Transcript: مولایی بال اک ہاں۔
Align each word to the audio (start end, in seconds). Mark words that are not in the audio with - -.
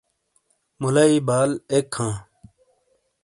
مولایی 0.81 1.17
بال 1.27 1.51
اک 1.71 1.91
ہاں۔ 1.97 2.13